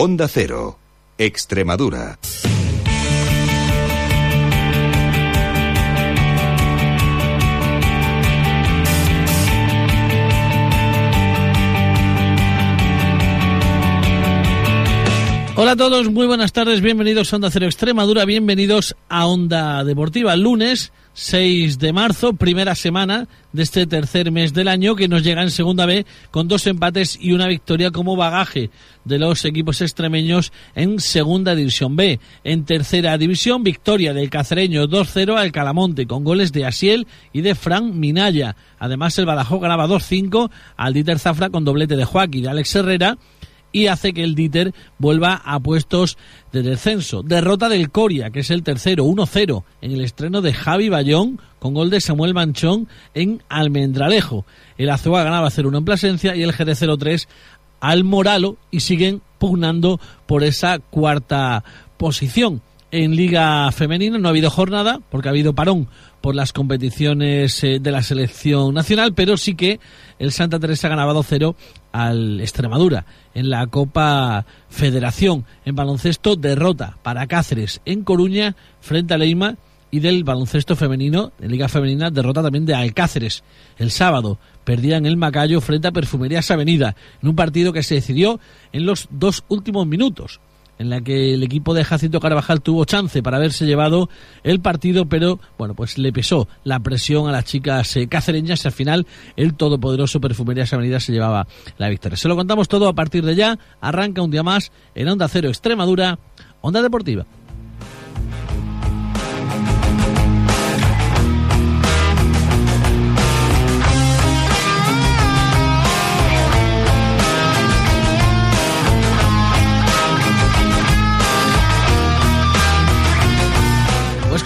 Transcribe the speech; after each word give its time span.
Onda 0.00 0.28
Cero, 0.28 0.78
Extremadura. 1.18 2.20
Hola 15.56 15.72
a 15.72 15.76
todos, 15.76 16.08
muy 16.12 16.28
buenas 16.28 16.52
tardes, 16.52 16.80
bienvenidos 16.80 17.32
a 17.32 17.36
Onda 17.36 17.50
Cero 17.50 17.66
Extremadura, 17.66 18.24
bienvenidos 18.24 18.94
a 19.08 19.26
Onda 19.26 19.82
Deportiva. 19.82 20.36
Lunes 20.36 20.92
6 21.20 21.80
de 21.80 21.92
marzo, 21.92 22.34
primera 22.34 22.76
semana 22.76 23.26
de 23.52 23.64
este 23.64 23.88
tercer 23.88 24.30
mes 24.30 24.54
del 24.54 24.68
año 24.68 24.94
que 24.94 25.08
nos 25.08 25.24
llega 25.24 25.42
en 25.42 25.50
segunda 25.50 25.84
B 25.84 26.06
con 26.30 26.46
dos 26.46 26.64
empates 26.68 27.18
y 27.20 27.32
una 27.32 27.48
victoria 27.48 27.90
como 27.90 28.14
bagaje 28.14 28.70
de 29.04 29.18
los 29.18 29.44
equipos 29.44 29.80
extremeños 29.80 30.52
en 30.76 31.00
segunda 31.00 31.56
división 31.56 31.96
B. 31.96 32.20
En 32.44 32.64
tercera 32.64 33.18
división, 33.18 33.64
victoria 33.64 34.14
del 34.14 34.30
cacereño 34.30 34.86
2-0 34.86 35.36
al 35.36 35.50
Calamonte 35.50 36.06
con 36.06 36.22
goles 36.22 36.52
de 36.52 36.66
Asiel 36.66 37.08
y 37.32 37.40
de 37.40 37.56
Fran 37.56 37.98
Minaya. 37.98 38.54
Además, 38.78 39.18
el 39.18 39.26
Badajoz 39.26 39.60
ganaba 39.60 39.88
2-5 39.88 40.52
al 40.76 40.94
Dieter 40.94 41.18
Zafra 41.18 41.50
con 41.50 41.64
doblete 41.64 41.96
de 41.96 42.04
Joaquín 42.04 42.42
y 42.42 42.42
de 42.42 42.50
Alex 42.50 42.76
Herrera 42.76 43.18
y 43.72 43.86
hace 43.86 44.12
que 44.12 44.24
el 44.24 44.34
Dieter 44.34 44.74
vuelva 44.98 45.42
a 45.44 45.60
puestos 45.60 46.18
de 46.52 46.62
descenso. 46.62 47.22
Derrota 47.22 47.68
del 47.68 47.90
Coria, 47.90 48.30
que 48.30 48.40
es 48.40 48.50
el 48.50 48.62
tercero, 48.62 49.04
1-0 49.04 49.64
en 49.80 49.92
el 49.92 50.00
estreno 50.02 50.40
de 50.40 50.52
Javi 50.52 50.88
Bayón 50.88 51.40
con 51.58 51.74
gol 51.74 51.90
de 51.90 52.00
Samuel 52.00 52.34
Manchón 52.34 52.88
en 53.14 53.42
Almendralejo. 53.48 54.44
El 54.76 54.90
Azúa 54.90 55.24
ganaba 55.24 55.50
0-1 55.50 55.78
en 55.78 55.84
Plasencia 55.84 56.36
y 56.36 56.42
el 56.42 56.52
Jerez 56.52 56.82
0-3 56.82 57.26
al 57.80 58.04
Moralo 58.04 58.56
y 58.70 58.80
siguen 58.80 59.22
pugnando 59.38 60.00
por 60.26 60.44
esa 60.44 60.78
cuarta 60.78 61.64
posición. 61.96 62.62
En 62.90 63.16
Liga 63.16 63.70
Femenina 63.70 64.18
no 64.18 64.28
ha 64.28 64.30
habido 64.30 64.50
jornada 64.50 65.00
porque 65.10 65.28
ha 65.28 65.30
habido 65.30 65.54
parón 65.54 65.88
por 66.20 66.34
las 66.34 66.52
competiciones 66.52 67.62
eh, 67.64 67.78
de 67.80 67.90
la 67.90 68.02
selección 68.02 68.74
nacional, 68.74 69.14
pero 69.14 69.36
sí 69.36 69.54
que 69.54 69.80
el 70.18 70.32
Santa 70.32 70.58
Teresa 70.58 70.88
ganaba 70.88 71.14
2-0 71.14 71.54
al 71.92 72.40
Extremadura 72.40 73.06
en 73.34 73.50
la 73.50 73.66
Copa 73.66 74.46
Federación. 74.68 75.44
En 75.64 75.76
baloncesto, 75.76 76.36
derrota 76.36 76.98
para 77.02 77.26
Cáceres 77.26 77.80
en 77.84 78.02
Coruña 78.02 78.56
frente 78.80 79.14
a 79.14 79.18
Leima 79.18 79.56
y 79.90 80.00
del 80.00 80.24
baloncesto 80.24 80.76
femenino, 80.76 81.32
en 81.40 81.50
Liga 81.50 81.68
Femenina, 81.68 82.10
derrota 82.10 82.42
también 82.42 82.66
de 82.66 82.74
Alcáceres. 82.74 83.42
El 83.78 83.90
sábado 83.90 84.38
perdían 84.64 85.06
el 85.06 85.16
Macayo 85.16 85.60
frente 85.60 85.88
a 85.88 85.92
Perfumerías 85.92 86.50
Avenida, 86.50 86.94
en 87.22 87.28
un 87.30 87.36
partido 87.36 87.72
que 87.72 87.82
se 87.82 87.94
decidió 87.94 88.38
en 88.72 88.84
los 88.84 89.08
dos 89.10 89.44
últimos 89.48 89.86
minutos 89.86 90.40
en 90.78 90.90
la 90.90 91.00
que 91.00 91.34
el 91.34 91.42
equipo 91.42 91.74
de 91.74 91.84
Jacinto 91.84 92.20
Carvajal 92.20 92.60
tuvo 92.62 92.84
chance 92.84 93.22
para 93.22 93.36
haberse 93.36 93.66
llevado 93.66 94.08
el 94.42 94.60
partido, 94.60 95.06
pero 95.06 95.40
bueno, 95.58 95.74
pues 95.74 95.98
le 95.98 96.12
pesó 96.12 96.48
la 96.64 96.80
presión 96.80 97.28
a 97.28 97.32
las 97.32 97.44
chicas 97.44 97.96
eh, 97.96 98.08
cacereñas 98.08 98.64
y 98.64 98.68
al 98.68 98.72
final 98.72 99.06
el 99.36 99.54
todopoderoso 99.54 100.20
Perfumerías 100.20 100.72
Avenida 100.72 101.00
se 101.00 101.12
llevaba 101.12 101.46
la 101.78 101.88
victoria. 101.88 102.16
Se 102.16 102.28
lo 102.28 102.36
contamos 102.36 102.68
todo 102.68 102.88
a 102.88 102.94
partir 102.94 103.24
de 103.24 103.34
ya. 103.34 103.58
Arranca 103.80 104.22
un 104.22 104.30
día 104.30 104.42
más 104.42 104.72
en 104.94 105.08
Onda 105.08 105.28
Cero 105.28 105.48
Extremadura, 105.48 106.18
Onda 106.60 106.82
Deportiva. 106.82 107.26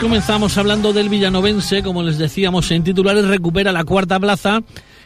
Comenzamos 0.03 0.59
hablando 0.59 0.93
del 0.93 1.09
villanovense, 1.09 1.85
como 1.85 2.03
les 2.03 2.19
decíamos 2.19 2.73
en 2.73 2.83
titulares, 2.83 3.25
recupera 3.29 3.71
la 3.71 3.85
cuarta 3.85 4.19
plaza 4.19 4.59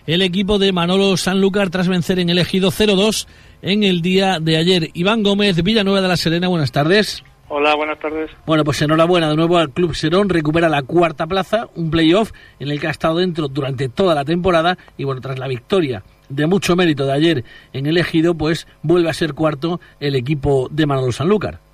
el 0.06 0.22
equipo 0.22 0.58
de 0.58 0.72
Manolo 0.72 1.18
Sanlúcar 1.18 1.68
tras 1.68 1.86
vencer 1.86 2.18
en 2.18 2.30
el 2.30 2.38
ejido 2.38 2.70
0-2 2.70 3.26
en 3.60 3.84
el 3.84 4.00
día 4.00 4.38
de 4.40 4.56
ayer. 4.56 4.88
Iván 4.94 5.22
Gómez, 5.22 5.62
Villanueva 5.62 6.00
de 6.00 6.08
la 6.08 6.16
Serena, 6.16 6.48
buenas 6.48 6.72
tardes. 6.72 7.22
Hola, 7.48 7.74
buenas 7.76 7.98
tardes. 7.98 8.30
Bueno, 8.46 8.64
pues 8.64 8.80
enhorabuena 8.80 9.28
de 9.28 9.36
nuevo 9.36 9.58
al 9.58 9.70
Club 9.70 9.94
Serón, 9.94 10.30
recupera 10.30 10.70
la 10.70 10.82
cuarta 10.82 11.26
plaza, 11.26 11.68
un 11.74 11.90
playoff 11.90 12.32
en 12.58 12.70
el 12.70 12.80
que 12.80 12.86
ha 12.86 12.90
estado 12.90 13.18
dentro 13.18 13.48
durante 13.48 13.90
toda 13.90 14.14
la 14.14 14.24
temporada 14.24 14.78
y 14.96 15.04
bueno, 15.04 15.20
tras 15.20 15.38
la 15.38 15.46
victoria 15.46 16.04
de 16.30 16.46
mucho 16.46 16.74
mérito 16.74 17.04
de 17.04 17.12
ayer 17.12 17.44
en 17.74 17.84
el 17.84 17.98
ejido, 17.98 18.34
pues 18.34 18.66
vuelve 18.82 19.10
a 19.10 19.14
ser 19.14 19.34
cuarto 19.34 19.78
el 20.00 20.14
equipo 20.14 20.68
de 20.70 20.86
Manolo 20.86 21.12
Sanlúcar 21.12 21.65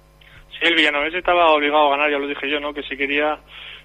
el 0.62 0.74
Villanovense 0.74 1.18
estaba 1.18 1.52
obligado 1.52 1.88
a 1.88 1.96
ganar, 1.96 2.10
ya 2.10 2.18
lo 2.18 2.26
dije 2.26 2.48
yo, 2.48 2.60
¿no? 2.60 2.72
Que 2.72 2.82
si 2.82 2.96
quería 2.96 3.38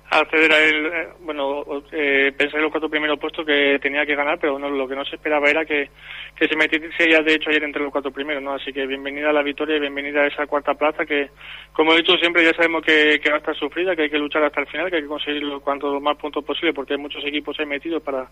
acceder 0.09 0.51
a 0.51 0.59
él, 0.59 0.85
eh, 0.85 1.07
bueno, 1.21 1.63
eh, 1.91 2.31
pensé 2.38 2.55
en 2.57 2.63
los 2.63 2.71
cuatro 2.71 2.89
primeros 2.89 3.19
puestos 3.19 3.45
que 3.45 3.77
tenía 3.81 4.05
que 4.05 4.15
ganar, 4.15 4.38
pero 4.39 4.57
no, 4.57 4.69
lo 4.69 4.87
que 4.87 4.95
no 4.95 5.03
se 5.03 5.16
esperaba 5.16 5.49
era 5.49 5.66
que, 5.66 5.89
que 6.35 6.47
se 6.47 6.55
metiese 6.55 7.11
ya 7.11 7.21
de 7.21 7.33
hecho 7.33 7.49
ayer 7.49 7.63
entre 7.63 7.83
los 7.83 7.91
cuatro 7.91 8.11
primeros, 8.11 8.41
¿no? 8.41 8.53
Así 8.53 8.71
que 8.71 8.87
bienvenida 8.87 9.29
a 9.29 9.33
la 9.33 9.43
victoria 9.43 9.75
y 9.75 9.81
bienvenida 9.81 10.21
a 10.21 10.27
esa 10.27 10.47
cuarta 10.47 10.75
plaza 10.75 11.05
que, 11.05 11.29
como 11.73 11.93
he 11.93 11.97
dicho 11.97 12.16
siempre, 12.17 12.45
ya 12.45 12.53
sabemos 12.53 12.83
que, 12.83 13.19
que 13.21 13.29
va 13.29 13.35
a 13.35 13.39
estar 13.39 13.55
sufrida, 13.55 13.95
que 13.95 14.03
hay 14.03 14.09
que 14.09 14.19
luchar 14.19 14.43
hasta 14.43 14.61
el 14.61 14.67
final, 14.67 14.89
que 14.89 14.97
hay 14.97 15.01
que 15.01 15.09
conseguir 15.09 15.43
cuantos 15.61 16.01
más 16.01 16.17
puntos 16.17 16.43
posible 16.45 16.73
porque 16.73 16.93
hay 16.93 16.99
muchos 16.99 17.23
equipos 17.25 17.57
ahí 17.59 17.66
metidos 17.66 18.01
para 18.01 18.29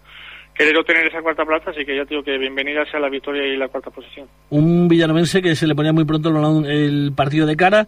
querer 0.53 0.77
obtener 0.77 1.07
esa 1.07 1.21
cuarta 1.21 1.43
plaza, 1.43 1.71
así 1.71 1.83
que 1.83 1.95
ya 1.95 2.05
digo 2.05 2.23
que 2.23 2.37
bienvenida 2.37 2.85
sea 2.89 3.01
la 3.01 3.09
victoria 3.09 3.45
y 3.45 3.57
la 3.57 3.67
cuarta 3.67 3.91
posición. 3.91 4.29
Un 4.49 4.87
villanovense 4.87 5.41
que 5.41 5.55
se 5.55 5.67
le 5.67 5.75
ponía 5.75 5.91
muy 5.91 6.05
pronto 6.05 6.29
el 6.65 7.11
partido 7.13 7.45
de 7.45 7.57
cara, 7.57 7.87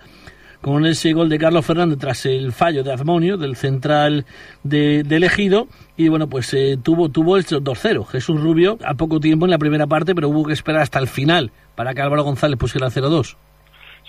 con 0.62 0.85
ese 0.85 1.13
gol 1.13 1.29
de 1.29 1.38
Carlos 1.38 1.66
Fernández 1.66 1.97
tras 2.00 2.25
el 2.25 2.51
fallo 2.51 2.84
de 2.84 2.94
Azmonio, 2.94 3.38
del 3.38 3.56
central 3.56 4.25
de, 4.63 5.00
elegido, 5.09 5.68
y 5.95 6.09
bueno, 6.09 6.28
pues 6.28 6.53
eh, 6.53 6.78
tuvo, 6.81 7.09
tuvo 7.09 7.38
el 7.38 7.45
2-0. 7.45 8.06
Jesús 8.06 8.41
Rubio 8.41 8.78
a 8.85 8.94
poco 8.96 9.19
tiempo 9.19 9.46
en 9.46 9.51
la 9.51 9.57
primera 9.57 9.88
parte, 9.88 10.16
pero 10.16 10.29
hubo 10.29 10.46
que 10.46 10.53
esperar 10.53 10.81
hasta 10.81 11.00
el 11.00 11.07
final 11.07 11.51
para 11.75 11.94
que 11.94 12.01
Álvaro 12.01 12.23
González 12.23 12.57
pusiera 12.57 12.88
0-2. 12.88 13.35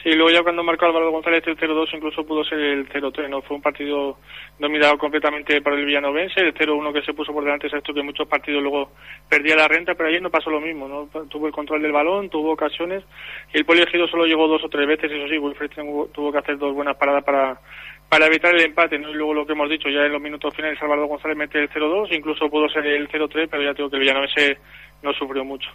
Sí, 0.08 0.14
luego 0.14 0.30
ya 0.30 0.42
cuando 0.42 0.64
marcó 0.64 0.86
Álvaro 0.86 1.10
González 1.10 1.42
el 1.46 1.58
0-2 1.58 1.94
incluso 1.94 2.24
pudo 2.24 2.42
ser 2.42 2.58
el 2.58 2.88
0-3, 2.88 3.28
¿no? 3.28 3.42
Fue 3.42 3.56
un 3.56 3.60
partido 3.60 4.16
dominado 4.58 4.96
completamente 4.96 5.60
por 5.60 5.74
el 5.74 5.84
villanovense, 5.84 6.40
el 6.40 6.54
0-1 6.54 6.94
que 6.94 7.02
se 7.02 7.12
puso 7.12 7.30
por 7.30 7.44
delante 7.44 7.66
es 7.66 7.74
esto 7.74 7.92
que 7.92 8.02
muchos 8.02 8.26
partidos 8.26 8.62
luego 8.62 8.92
perdía 9.28 9.54
la 9.54 9.68
renta, 9.68 9.94
pero 9.94 10.08
ayer 10.08 10.22
no 10.22 10.30
pasó 10.30 10.48
lo 10.48 10.62
mismo, 10.62 10.88
¿no? 10.88 11.10
Tuvo 11.26 11.46
el 11.46 11.52
control 11.52 11.82
del 11.82 11.92
balón, 11.92 12.30
tuvo 12.30 12.52
ocasiones 12.52 13.04
y 13.52 13.58
el 13.58 13.66
poliegido 13.66 14.08
solo 14.08 14.24
llegó 14.24 14.48
dos 14.48 14.64
o 14.64 14.70
tres 14.70 14.86
veces, 14.86 15.12
eso 15.12 15.28
sí, 15.28 15.36
Wilfred 15.36 15.72
tuvo 16.14 16.32
que 16.32 16.38
hacer 16.38 16.56
dos 16.56 16.74
buenas 16.74 16.96
paradas 16.96 17.22
para 17.22 17.60
para 18.08 18.28
evitar 18.28 18.54
el 18.54 18.64
empate, 18.64 18.98
¿no? 18.98 19.10
Y 19.10 19.14
luego 19.14 19.34
lo 19.34 19.46
que 19.46 19.52
hemos 19.52 19.68
dicho, 19.68 19.90
ya 19.90 20.06
en 20.06 20.12
los 20.12 20.22
minutos 20.22 20.54
finales 20.54 20.80
Álvaro 20.80 21.06
González 21.06 21.36
mete 21.36 21.58
el 21.58 21.68
0-2, 21.68 22.16
incluso 22.16 22.48
pudo 22.48 22.66
ser 22.70 22.86
el 22.86 23.10
0-3, 23.10 23.48
pero 23.50 23.62
ya 23.62 23.74
tengo 23.74 23.90
que 23.90 23.96
el 23.96 24.00
villanovense 24.00 24.56
no 25.02 25.12
sufrió 25.12 25.44
mucho 25.44 25.68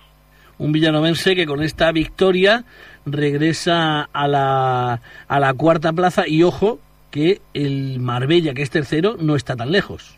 un 0.63 0.71
villanovense 0.71 1.35
que 1.35 1.45
con 1.45 1.61
esta 1.61 1.91
victoria 1.91 2.63
regresa 3.05 4.07
a 4.13 4.27
la, 4.29 5.01
a 5.27 5.39
la 5.39 5.53
cuarta 5.53 5.91
plaza 5.91 6.23
y 6.25 6.43
ojo 6.43 6.79
que 7.11 7.41
el 7.53 7.99
Marbella, 7.99 8.53
que 8.53 8.61
es 8.61 8.69
tercero, 8.69 9.17
no 9.19 9.35
está 9.35 9.57
tan 9.57 9.71
lejos. 9.71 10.17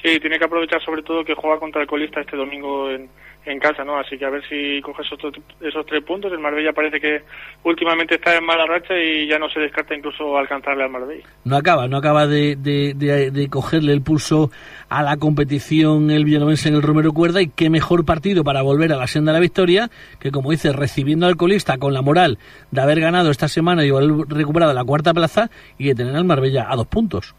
Sí, 0.00 0.20
tiene 0.20 0.38
que 0.38 0.44
aprovechar 0.44 0.80
sobre 0.82 1.02
todo 1.02 1.24
que 1.24 1.34
juega 1.34 1.58
contra 1.58 1.82
el 1.82 1.88
colista 1.88 2.20
este 2.20 2.36
domingo 2.36 2.88
en, 2.88 3.08
en 3.46 3.58
casa, 3.58 3.84
¿no? 3.84 3.98
Así 3.98 4.16
que 4.16 4.24
a 4.24 4.30
ver 4.30 4.42
si 4.48 4.80
coge 4.80 5.02
esos, 5.02 5.18
esos 5.60 5.86
tres 5.86 6.02
puntos. 6.04 6.32
El 6.32 6.38
Marbella 6.38 6.72
parece 6.72 7.00
que 7.00 7.22
últimamente 7.62 8.16
está 8.16 8.36
en 8.36 8.44
mala 8.44 8.66
racha 8.66 8.94
y 8.96 9.26
ya 9.26 9.38
no 9.38 9.48
se 9.48 9.60
descarta 9.60 9.94
incluso 9.94 10.36
alcanzarle 10.36 10.84
al 10.84 10.90
Marbella. 10.90 11.24
No 11.44 11.56
acaba, 11.56 11.86
no 11.86 11.98
acaba 11.98 12.26
de, 12.26 12.56
de, 12.56 12.94
de, 12.94 13.48
cogerle 13.48 13.92
el 13.92 14.02
pulso 14.02 14.50
a 14.88 15.02
la 15.02 15.16
competición 15.16 16.10
el 16.10 16.24
villanovense 16.24 16.68
en 16.68 16.76
el 16.76 16.82
Romero 16.82 17.12
Cuerda 17.12 17.42
y 17.42 17.48
qué 17.48 17.70
mejor 17.70 18.04
partido 18.04 18.44
para 18.44 18.62
volver 18.62 18.92
a 18.92 18.96
la 18.96 19.06
senda 19.06 19.32
de 19.32 19.38
la 19.38 19.42
victoria 19.42 19.90
que, 20.20 20.30
como 20.30 20.50
dice, 20.50 20.72
recibiendo 20.72 21.26
al 21.26 21.36
colista 21.36 21.78
con 21.78 21.92
la 21.92 22.02
moral 22.02 22.38
de 22.70 22.80
haber 22.80 23.00
ganado 23.00 23.30
esta 23.30 23.48
semana 23.48 23.84
y 23.84 23.90
haber 23.90 24.10
recuperado 24.28 24.72
la 24.72 24.84
cuarta 24.84 25.12
plaza 25.12 25.50
y 25.78 25.88
de 25.88 25.94
tener 25.94 26.16
al 26.16 26.24
Marbella 26.24 26.66
a 26.68 26.76
dos 26.76 26.86
puntos. 26.86 27.34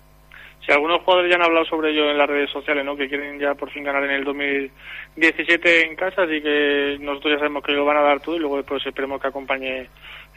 Si 0.66 0.72
algunos 0.72 1.02
jugadores 1.04 1.30
ya 1.30 1.36
han 1.36 1.44
hablado 1.44 1.66
sobre 1.66 1.92
ello 1.92 2.10
en 2.10 2.18
las 2.18 2.28
redes 2.28 2.50
sociales, 2.50 2.84
¿no? 2.84 2.96
Que 2.96 3.08
quieren 3.08 3.40
ya 3.40 3.54
por 3.54 3.70
fin 3.70 3.84
ganar 3.84 4.04
en 4.04 4.12
el 4.12 4.26
2017 5.16 5.86
en 5.88 5.96
casa, 5.96 6.24
así 6.24 6.42
que 6.42 6.98
nosotros 7.00 7.34
ya 7.34 7.40
sabemos 7.40 7.64
que 7.64 7.72
lo 7.72 7.86
van 7.86 7.98
a 7.98 8.02
dar 8.02 8.20
todo 8.20 8.36
y 8.36 8.40
luego 8.40 8.58
después 8.58 8.86
esperemos 8.86 9.22
que 9.22 9.28
acompañe 9.28 9.88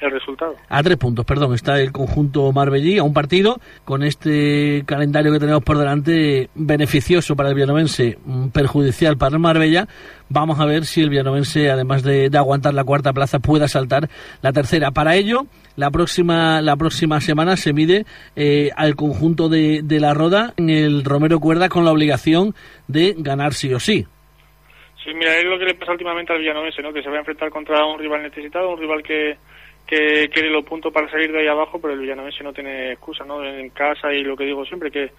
el 0.00 0.10
resultado. 0.12 0.54
A 0.68 0.82
tres 0.84 0.96
puntos, 0.96 1.24
perdón, 1.24 1.54
está 1.54 1.80
el 1.80 1.90
conjunto 1.90 2.52
Marbellí 2.52 2.98
a 2.98 3.02
un 3.02 3.12
partido 3.12 3.60
con 3.84 4.04
este 4.04 4.84
calendario 4.86 5.32
que 5.32 5.40
tenemos 5.40 5.64
por 5.64 5.78
delante 5.78 6.48
beneficioso 6.54 7.34
para 7.34 7.48
el 7.48 7.56
vianovense, 7.56 8.18
mm, 8.24 8.48
perjudicial 8.50 9.18
para 9.18 9.34
el 9.34 9.40
Marbella. 9.40 9.88
Vamos 10.28 10.60
a 10.60 10.66
ver 10.66 10.84
si 10.84 11.00
el 11.00 11.10
vianovense, 11.10 11.70
además 11.70 12.04
de, 12.04 12.30
aguantar 12.32 12.74
la 12.74 12.84
cuarta 12.84 13.12
plaza, 13.12 13.40
pueda 13.40 13.66
saltar 13.66 14.08
la 14.42 14.52
tercera. 14.52 14.92
Para 14.92 15.16
ello, 15.16 15.46
la 15.74 15.90
próxima, 15.90 16.62
la 16.62 16.76
próxima 16.76 17.20
semana 17.20 17.56
se 17.56 17.72
mide 17.72 18.06
eh, 18.36 18.70
al 18.76 18.94
conjunto 18.94 19.48
de, 19.48 19.80
de 19.82 19.98
la 19.98 20.14
Roda 20.14 20.54
en 20.56 20.70
el 20.70 21.02
Romero 21.04 21.40
Cuerda 21.40 21.68
con 21.68 21.84
la 21.84 21.90
obligación 21.90 22.54
de 22.86 23.16
ganar 23.18 23.54
sí 23.54 23.74
o 23.74 23.80
sí. 23.80 24.06
Mira, 25.14 25.36
es 25.36 25.44
lo 25.44 25.58
que 25.58 25.64
le 25.64 25.74
pasa 25.74 25.92
últimamente 25.92 26.32
al 26.32 26.40
Villanovense, 26.40 26.82
¿no? 26.82 26.92
Que 26.92 27.02
se 27.02 27.08
va 27.08 27.16
a 27.16 27.20
enfrentar 27.20 27.50
contra 27.50 27.84
un 27.84 27.98
rival 27.98 28.22
necesitado, 28.22 28.70
un 28.70 28.80
rival 28.80 29.02
que, 29.02 29.36
que 29.88 30.28
quiere 30.28 30.50
los 30.50 30.66
puntos 30.66 30.92
para 30.92 31.10
salir 31.10 31.32
de 31.32 31.40
ahí 31.40 31.46
abajo, 31.46 31.80
pero 31.80 31.94
el 31.94 32.00
Villanovense 32.00 32.44
no 32.44 32.52
tiene 32.52 32.92
excusa, 32.92 33.24
¿no? 33.24 33.42
En 33.42 33.70
casa 33.70 34.12
y 34.12 34.22
lo 34.22 34.36
que 34.36 34.44
digo 34.44 34.62
siempre, 34.66 34.90
que 34.90 35.12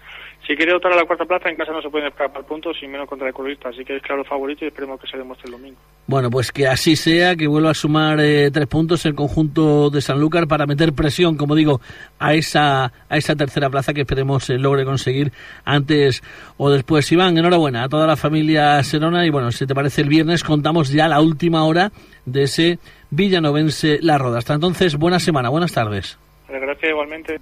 si 0.46 0.54
quiere 0.54 0.72
optar 0.72 0.92
a 0.92 0.96
la 0.96 1.04
cuarta 1.04 1.24
plaza, 1.24 1.48
en 1.48 1.56
casa 1.56 1.72
no 1.72 1.82
se 1.82 1.90
pueden 1.90 2.06
escapar 2.06 2.44
puntos 2.44 2.76
y 2.80 2.86
menos 2.86 3.08
contra 3.08 3.26
el 3.26 3.34
colista, 3.34 3.70
así 3.70 3.84
que 3.84 3.96
es 3.96 4.02
claro 4.02 4.24
favorito 4.24 4.64
y 4.64 4.68
esperemos 4.68 5.00
que 5.00 5.08
se 5.08 5.16
demuestre 5.16 5.46
el 5.46 5.52
domingo. 5.52 5.78
Bueno, 6.06 6.30
pues 6.30 6.52
que 6.52 6.68
así 6.68 6.94
sea, 6.94 7.34
que 7.34 7.48
vuelva 7.48 7.70
a 7.70 7.74
sumar 7.74 8.20
eh, 8.20 8.52
tres 8.52 8.68
puntos 8.68 9.04
el 9.06 9.16
conjunto 9.16 9.90
de 9.90 10.00
Sanlúcar 10.00 10.46
para 10.46 10.66
meter 10.66 10.92
presión, 10.92 11.36
como 11.36 11.56
digo, 11.56 11.80
a 12.20 12.34
esa, 12.34 12.92
a 13.08 13.16
esa 13.16 13.34
tercera 13.34 13.70
plaza 13.70 13.92
que 13.92 14.02
esperemos 14.02 14.48
eh, 14.50 14.58
logre 14.58 14.84
conseguir 14.84 15.32
antes 15.64 16.22
o 16.58 16.70
después. 16.70 17.10
Iván, 17.10 17.36
enhorabuena 17.36 17.82
a 17.82 17.88
toda 17.88 18.06
la 18.06 18.16
familia 18.16 18.80
Serona 18.84 19.26
y 19.26 19.30
bueno, 19.30 19.50
si 19.50 19.66
te 19.66 19.74
parece 19.74 20.02
el 20.02 20.08
viernes 20.08 20.44
contamos 20.44 20.90
ya 20.90 21.08
la 21.08 21.20
última 21.20 21.64
hora 21.64 21.90
de 22.30 22.42
ese 22.44 22.78
villanovense 23.10 23.98
La 24.02 24.18
Roda. 24.18 24.38
Hasta 24.38 24.54
entonces, 24.54 24.96
buena 24.96 25.18
semana, 25.18 25.48
buenas 25.48 25.72
tardes. 25.72 26.18
Gracias 26.48 26.90
igualmente. 26.90 27.40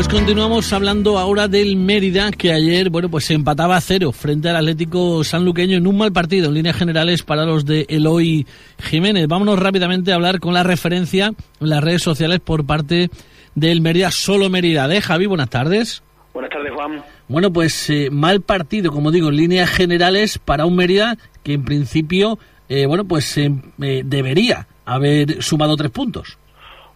Pues 0.00 0.08
continuamos 0.08 0.72
hablando 0.72 1.18
ahora 1.18 1.46
del 1.46 1.76
Mérida, 1.76 2.30
que 2.30 2.54
ayer, 2.54 2.88
bueno, 2.88 3.10
pues 3.10 3.26
se 3.26 3.34
empataba 3.34 3.76
a 3.76 3.82
cero 3.82 4.12
frente 4.12 4.48
al 4.48 4.56
Atlético 4.56 5.22
Sanluqueño 5.22 5.76
en 5.76 5.86
un 5.86 5.98
mal 5.98 6.10
partido, 6.10 6.48
en 6.48 6.54
líneas 6.54 6.76
generales, 6.76 7.22
para 7.22 7.44
los 7.44 7.66
de 7.66 7.84
Eloy 7.86 8.46
Jiménez. 8.78 9.28
Vámonos 9.28 9.58
rápidamente 9.58 10.10
a 10.10 10.14
hablar 10.14 10.40
con 10.40 10.54
la 10.54 10.62
referencia 10.62 11.34
en 11.60 11.68
las 11.68 11.84
redes 11.84 12.00
sociales 12.00 12.40
por 12.40 12.64
parte 12.64 13.10
del 13.54 13.82
Mérida, 13.82 14.10
solo 14.10 14.48
Mérida. 14.48 14.88
De 14.88 15.02
Javi, 15.02 15.26
buenas 15.26 15.50
tardes. 15.50 16.02
Buenas 16.32 16.50
tardes, 16.50 16.72
Juan. 16.74 17.04
Bueno, 17.28 17.52
pues 17.52 17.90
eh, 17.90 18.08
mal 18.10 18.40
partido, 18.40 18.92
como 18.92 19.10
digo, 19.10 19.28
en 19.28 19.36
líneas 19.36 19.68
generales 19.68 20.38
para 20.38 20.64
un 20.64 20.76
Mérida 20.76 21.18
que 21.42 21.52
en 21.52 21.64
principio, 21.66 22.38
eh, 22.70 22.86
bueno, 22.86 23.04
pues 23.04 23.36
eh, 23.36 23.52
debería 23.76 24.66
haber 24.86 25.42
sumado 25.42 25.76
tres 25.76 25.90
puntos. 25.90 26.38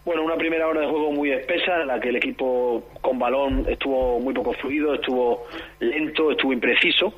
Bueno, 0.05 0.23
una 0.23 0.37
primera 0.37 0.69
hora 0.69 0.83
de 0.83 0.87
juego 0.87 1.13
muy 1.13 1.31
espesa, 1.31 1.81
en 1.81 1.87
la 1.87 1.99
que 1.99 2.11
el 2.11 2.17
equipo 2.17 2.91
con 3.01 3.19
balón 3.19 3.65
estuvo 3.67 4.21
muy 4.21 4.35
poco 4.35 4.53
fluido, 4.53 4.95
estuvo 4.95 5.47
lento, 5.81 6.31
estuvo 6.31 6.53
impreciso. 6.53 7.15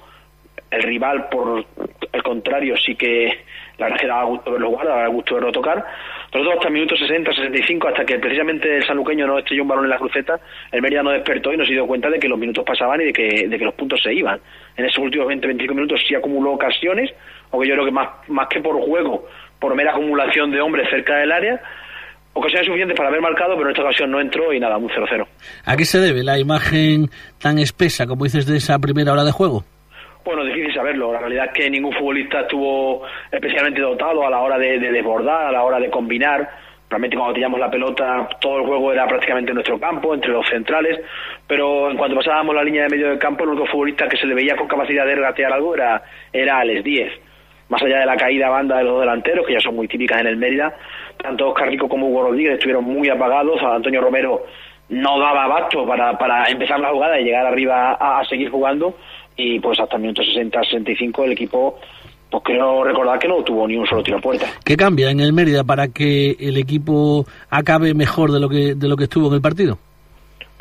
El 0.70 0.84
rival, 0.84 1.28
por 1.28 1.64
el 2.12 2.22
contrario, 2.22 2.76
sí 2.76 2.94
que 2.94 3.44
la 3.78 3.86
verdad 3.86 4.00
que 4.00 4.06
daba 4.06 4.24
gusto 4.24 4.52
verlo 4.52 4.70
jugar, 4.70 4.86
daba 4.86 5.06
gusto 5.08 5.34
verlo 5.34 5.50
tocar. 5.50 5.84
Todo 6.30 6.52
hasta 6.52 6.68
el 6.68 6.74
minuto 6.74 6.96
60, 6.96 7.32
65, 7.32 7.88
hasta 7.88 8.04
que 8.04 8.20
precisamente 8.20 8.76
el 8.76 8.86
sanuqueño 8.86 9.26
no 9.26 9.38
estrelló 9.38 9.62
un 9.62 9.68
balón 9.68 9.84
en 9.84 9.90
la 9.90 9.98
cruceta, 9.98 10.38
el 10.70 10.80
Mérida 10.80 11.02
no 11.02 11.10
despertó 11.10 11.52
y 11.52 11.56
no 11.56 11.64
se 11.64 11.72
dio 11.72 11.88
cuenta 11.88 12.08
de 12.08 12.20
que 12.20 12.28
los 12.28 12.38
minutos 12.38 12.64
pasaban 12.64 13.00
y 13.00 13.06
de 13.06 13.12
que, 13.12 13.48
de 13.48 13.58
que 13.58 13.64
los 13.64 13.74
puntos 13.74 14.00
se 14.00 14.14
iban. 14.14 14.40
En 14.76 14.84
esos 14.84 14.98
últimos 14.98 15.26
20, 15.26 15.44
25 15.44 15.74
minutos 15.74 16.00
sí 16.06 16.14
acumuló 16.14 16.52
ocasiones, 16.52 17.12
aunque 17.50 17.68
yo 17.68 17.74
creo 17.74 17.86
que 17.86 17.92
más, 17.92 18.08
más 18.28 18.46
que 18.46 18.60
por 18.60 18.80
juego, 18.80 19.26
por 19.58 19.74
mera 19.74 19.90
acumulación 19.90 20.52
de 20.52 20.60
hombres 20.60 20.88
cerca 20.88 21.16
del 21.16 21.32
área, 21.32 21.60
ocasiones 22.36 22.66
suficientes 22.66 22.96
para 22.96 23.08
haber 23.08 23.20
marcado, 23.20 23.54
pero 23.56 23.68
en 23.68 23.70
esta 23.70 23.82
ocasión 23.82 24.10
no 24.10 24.20
entró 24.20 24.52
y 24.52 24.60
nada, 24.60 24.76
un 24.76 24.88
0-0. 24.88 25.26
¿A 25.64 25.76
qué 25.76 25.84
se 25.84 25.98
debe 25.98 26.22
la 26.22 26.38
imagen 26.38 27.08
tan 27.40 27.58
espesa, 27.58 28.06
como 28.06 28.24
dices, 28.24 28.46
de 28.46 28.58
esa 28.58 28.78
primera 28.78 29.12
hora 29.12 29.24
de 29.24 29.32
juego? 29.32 29.64
Bueno, 30.26 30.44
difícil 30.44 30.74
saberlo. 30.74 31.12
La 31.12 31.20
realidad 31.20 31.46
es 31.46 31.52
que 31.52 31.70
ningún 31.70 31.92
futbolista 31.92 32.40
estuvo 32.40 33.02
especialmente 33.30 33.80
dotado 33.80 34.26
a 34.26 34.30
la 34.30 34.40
hora 34.40 34.58
de, 34.58 34.78
desbordar, 34.78 35.46
a 35.46 35.52
la 35.52 35.62
hora 35.62 35.78
de 35.78 35.88
combinar. 35.88 36.50
Realmente 36.90 37.16
cuando 37.16 37.34
tiramos 37.34 37.60
la 37.60 37.70
pelota 37.70 38.28
todo 38.40 38.58
el 38.58 38.66
juego 38.66 38.92
era 38.92 39.06
prácticamente 39.06 39.52
en 39.52 39.54
nuestro 39.54 39.78
campo, 39.78 40.14
entre 40.14 40.32
los 40.32 40.44
centrales, 40.48 41.00
pero 41.46 41.90
en 41.90 41.96
cuanto 41.96 42.16
pasábamos 42.16 42.56
la 42.56 42.64
línea 42.64 42.84
de 42.84 42.88
medio 42.90 43.08
del 43.08 43.18
campo, 43.18 43.44
el 43.44 43.50
único 43.50 43.66
futbolista 43.66 44.08
que 44.08 44.16
se 44.16 44.26
le 44.26 44.34
veía 44.34 44.56
con 44.56 44.66
capacidad 44.66 45.06
de 45.06 45.14
regatear 45.14 45.52
algo 45.52 45.74
era, 45.74 46.02
era 46.32 46.58
Alex 46.58 46.82
Díez. 46.82 47.12
Más 47.68 47.82
allá 47.82 48.00
de 48.00 48.06
la 48.06 48.16
caída 48.16 48.48
banda 48.48 48.78
de 48.78 48.84
los 48.84 49.00
delanteros, 49.00 49.46
que 49.46 49.54
ya 49.54 49.60
son 49.60 49.76
muy 49.76 49.86
típicas 49.86 50.20
en 50.20 50.26
el 50.26 50.36
Mérida, 50.36 50.74
tanto 51.26 51.48
Oscar 51.48 51.68
Rico 51.68 51.88
como 51.88 52.08
Hugo 52.08 52.22
Rodríguez 52.22 52.54
estuvieron 52.54 52.84
muy 52.84 53.08
apagados. 53.08 53.60
Antonio 53.60 54.00
Romero 54.00 54.44
no 54.88 55.18
daba 55.18 55.44
abasto 55.44 55.84
para, 55.84 56.16
para 56.16 56.48
empezar 56.48 56.78
la 56.78 56.90
jugada 56.90 57.18
y 57.18 57.24
llegar 57.24 57.46
arriba 57.46 57.94
a, 57.94 58.24
seguir 58.24 58.48
jugando. 58.48 58.94
Y 59.36 59.58
pues 59.58 59.78
hasta 59.80 59.96
el 59.96 60.02
minuto 60.02 60.22
60-65 60.22 61.24
el 61.24 61.32
equipo 61.32 61.78
pues 62.30 62.42
creo 62.44 62.84
recordar 62.84 63.18
que 63.18 63.28
no 63.28 63.42
tuvo 63.42 63.66
ni 63.66 63.76
un 63.76 63.86
solo 63.86 64.02
tiro 64.02 64.18
a 64.18 64.20
puerta. 64.20 64.46
¿Qué 64.64 64.76
cambia 64.76 65.10
en 65.10 65.20
el 65.20 65.32
Mérida 65.32 65.64
para 65.64 65.88
que 65.88 66.36
el 66.38 66.56
equipo 66.56 67.24
acabe 67.50 67.92
mejor 67.94 68.30
de 68.30 68.40
lo 68.40 68.48
que 68.48 68.74
de 68.74 68.88
lo 68.88 68.96
que 68.96 69.04
estuvo 69.04 69.28
en 69.28 69.34
el 69.34 69.40
partido? 69.40 69.78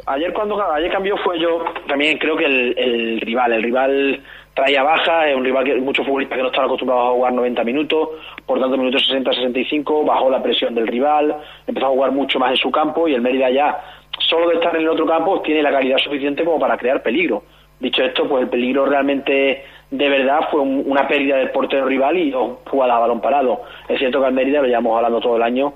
Ayer 0.08 0.34
cuando 0.34 0.62
ayer 0.74 0.92
cambió 0.92 1.16
fue 1.18 1.40
yo 1.40 1.64
también 1.88 2.18
creo 2.18 2.38
que 2.38 2.46
el, 2.46 2.78
el 2.78 3.22
rival, 3.22 3.54
el 3.54 3.64
rival 3.64 4.24
traía 4.56 4.84
baja, 4.84 5.28
es 5.30 5.36
un 5.36 5.44
rival 5.44 5.66
que 5.66 5.76
muchos 5.76 6.06
futbolistas 6.06 6.38
que 6.38 6.42
no 6.42 6.48
están 6.48 6.66
acostumbrados 6.66 7.10
a 7.10 7.14
jugar 7.14 7.34
90 7.34 7.64
minutos, 7.66 8.10
por 8.46 8.60
tanto 8.60 8.78
minutos 8.78 9.06
60-65 9.12 10.06
bajó 10.06 10.30
la 10.30 10.42
presión 10.42 10.74
del 10.74 10.88
rival, 10.88 11.36
empezó 11.68 11.88
a 11.88 11.90
jugar 11.90 12.12
mucho 12.14 12.40
más 12.40 12.52
en 12.52 12.58
su 12.58 12.72
campo 12.72 13.08
y 13.08 13.14
el 13.14 13.22
Mérida 13.22 13.50
ya, 13.50 13.78
solo 14.20 14.48
de 14.48 14.56
estar 14.56 14.74
en 14.76 14.84
el 14.84 14.90
otro 14.90 15.06
campo, 15.06 15.42
tiene 15.42 15.62
la 15.62 15.72
calidad 15.72 15.98
suficiente 15.98 16.46
como 16.46 16.58
para 16.58 16.78
crear 16.78 17.04
peligro. 17.04 17.44
Dicho 17.82 18.02
esto, 18.02 18.30
pues 18.30 18.44
el 18.44 18.50
peligro 18.50 18.86
realmente 18.86 19.66
de 19.92 20.10
verdad 20.10 20.48
fue 20.50 20.62
una 20.62 21.06
pérdida 21.06 21.36
del 21.36 21.52
portero 21.52 21.86
rival 21.86 22.18
y 22.18 22.32
dos 22.32 22.60
jugadas 22.66 22.96
a 22.96 23.00
balón 23.02 23.20
parado. 23.20 23.64
Es 23.90 24.00
cierto 24.00 24.22
que 24.22 24.28
el 24.28 24.34
Mérida, 24.34 24.62
lo 24.62 24.68
llevamos 24.68 24.96
hablando 24.96 25.20
todo 25.20 25.36
el 25.36 25.44
año, 25.44 25.74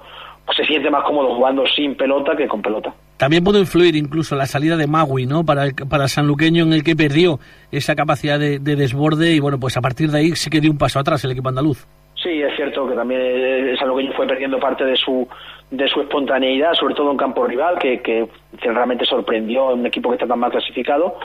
se 0.56 0.64
siente 0.66 0.90
más 0.90 1.04
cómodo 1.04 1.36
jugando 1.36 1.68
sin 1.68 1.96
pelota 1.96 2.34
que 2.34 2.48
con 2.48 2.62
pelota. 2.62 2.94
También 3.20 3.44
pudo 3.44 3.60
influir 3.60 3.98
incluso 3.98 4.34
la 4.38 4.46
salida 4.46 4.78
de 4.78 4.88
Magui, 4.88 5.26
¿no? 5.26 5.44
Para 5.44 5.66
el, 5.66 5.76
para 5.76 6.08
Sanluqueño 6.08 6.64
en 6.64 6.72
el 6.72 6.86
que 6.86 6.96
perdió 6.96 7.38
esa 7.70 7.94
capacidad 7.94 8.40
de, 8.40 8.60
desborde 8.60 9.34
y 9.34 9.42
bueno, 9.42 9.60
pues 9.60 9.76
a 9.76 9.82
partir 9.82 10.10
de 10.10 10.20
ahí 10.20 10.32
sí 10.38 10.50
que 10.50 10.62
dio 10.62 10.72
un 10.72 10.78
paso 10.78 11.00
atrás 11.00 11.26
el 11.26 11.32
equipo 11.32 11.50
andaluz. 11.50 11.86
Sí, 12.16 12.42
es 12.42 12.56
cierto 12.56 12.88
que 12.88 12.96
también 12.96 13.20
el 13.20 13.78
Sanluqueño 13.78 14.14
fue 14.14 14.26
perdiendo 14.26 14.58
parte 14.58 14.86
de 14.86 14.96
su 14.96 15.28
de 15.70 15.88
su 15.90 16.00
espontaneidad, 16.00 16.74
sobre 16.74 16.96
todo 16.96 17.12
en 17.12 17.18
campo 17.18 17.46
rival, 17.46 17.78
que, 17.78 18.02
que, 18.02 18.28
realmente 18.62 19.06
sorprendió 19.06 19.74
en 19.74 19.82
un 19.82 19.86
equipo 19.86 20.10
que 20.10 20.16
está 20.16 20.26
tan 20.26 20.40
mal 20.40 20.50
clasificado. 20.50 21.16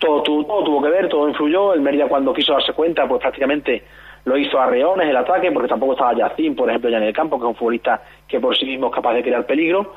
Todo, 0.00 0.22
todo, 0.22 0.44
todo, 0.44 0.64
tuvo 0.64 0.82
que 0.82 0.90
ver, 0.90 1.08
todo 1.08 1.28
influyó. 1.28 1.74
El 1.74 1.80
Mérida 1.80 2.08
cuando 2.08 2.34
quiso 2.34 2.54
darse 2.54 2.72
cuenta, 2.72 3.06
pues 3.06 3.22
prácticamente 3.22 3.84
lo 4.24 4.36
hizo 4.36 4.58
a 4.58 4.66
Reones 4.66 5.08
el 5.08 5.16
ataque, 5.16 5.52
porque 5.52 5.68
tampoco 5.68 5.92
estaba 5.92 6.12
Yacín, 6.12 6.56
por 6.56 6.68
ejemplo, 6.68 6.90
ya 6.90 6.98
en 6.98 7.04
el 7.04 7.14
campo, 7.14 7.38
que 7.38 7.44
es 7.44 7.50
un 7.50 7.54
futbolista 7.54 8.02
que 8.26 8.40
por 8.40 8.56
sí 8.56 8.66
mismo 8.66 8.88
es 8.88 8.94
capaz 8.94 9.14
de 9.14 9.22
crear 9.22 9.46
peligro. 9.46 9.94